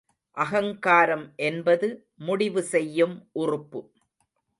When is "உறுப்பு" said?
3.33-3.81